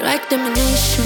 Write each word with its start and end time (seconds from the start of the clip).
like 0.00 0.28
domination, 0.28 1.04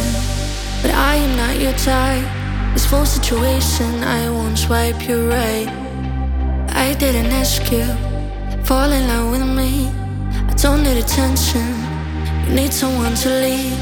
but 0.82 0.90
I 0.90 1.14
am 1.14 1.36
not 1.36 1.60
your 1.60 1.72
type. 1.74 2.26
This 2.74 2.86
full 2.86 3.06
situation, 3.06 4.02
I 4.02 4.30
won't 4.30 4.58
swipe 4.58 5.08
you 5.08 5.28
right. 5.28 5.68
I 6.70 6.94
didn't 6.98 7.26
ask 7.26 7.70
you, 7.70 7.86
fall 8.64 8.90
in 8.90 9.06
love 9.08 9.30
with 9.30 9.46
me. 9.56 9.88
I 10.48 10.54
don't 10.54 10.82
need 10.82 10.98
attention, 10.98 11.66
you 12.46 12.54
need 12.54 12.72
someone 12.72 13.14
to 13.14 13.28
lead. 13.28 13.78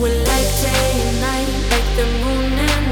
We're 0.00 0.18
like 0.30 0.50
day 0.62 0.90
and 1.04 1.20
night, 1.20 1.50
like 1.70 1.88
the 1.96 2.06
moon 2.22 2.52
and 2.52 2.87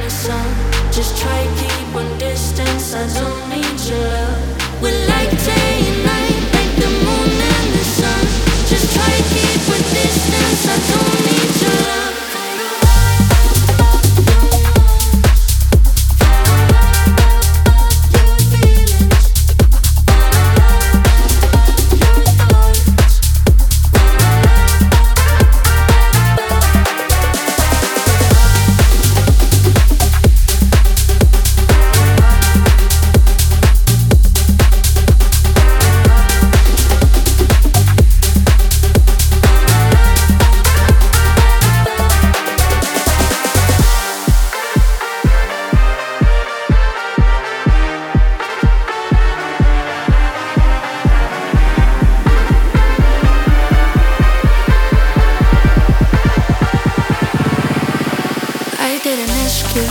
didn't 59.06 59.30
ask 59.46 59.64
you, 59.76 59.86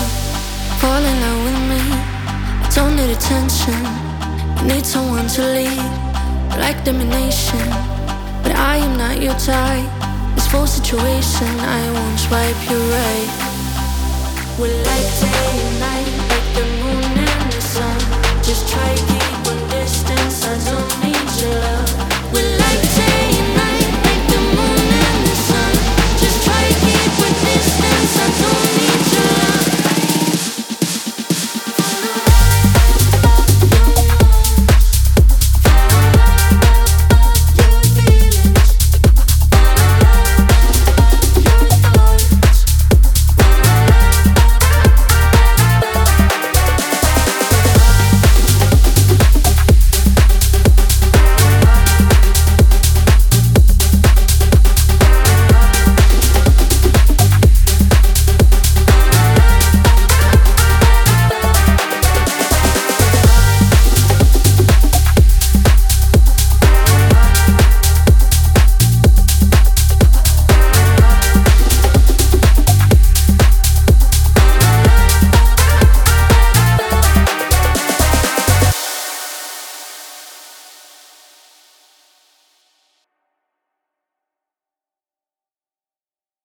fall 0.82 1.02
in 1.12 1.18
love 1.24 1.42
with 1.48 1.62
me. 1.72 1.82
I 2.66 2.70
don't 2.76 2.98
need 2.98 3.12
attention, 3.16 3.80
you 4.60 4.76
need 4.76 4.86
someone 4.86 5.28
to 5.36 5.42
lead. 5.56 5.88
Like 6.60 6.84
domination, 6.84 7.66
but 8.44 8.52
I 8.72 8.76
am 8.86 8.98
not 8.98 9.22
your 9.22 9.36
type. 9.36 9.88
This 10.36 10.48
whole 10.52 10.68
situation, 10.68 11.48
I 11.48 11.82
won't 11.96 12.20
swipe 12.20 12.62
you 12.70 12.80
right. 12.98 13.30
We're 14.60 14.84
like 14.84 14.95